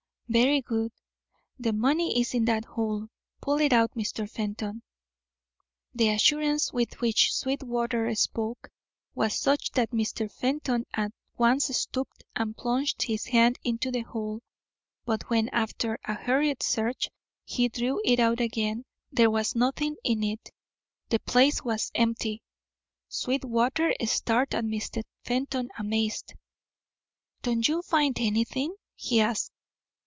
[0.33, 0.93] "Very good;
[1.59, 3.09] the money is in that hole.
[3.41, 4.29] Pull it out, Mr.
[4.31, 4.81] Fenton."
[5.93, 8.69] The assurance with which Sweetwater spoke
[9.13, 10.31] was such that Mr.
[10.31, 14.39] Fenton at once stooped and plunged his hand into the hole.
[15.03, 17.09] But when, after a hurried search,
[17.43, 20.49] he drew it out again, there was nothing in it;
[21.09, 22.41] the place was empty.
[23.09, 25.03] Sweetwater stared at Mr.
[25.25, 26.35] Fenton amazed.
[27.41, 29.51] "Don't you find anything?" he asked.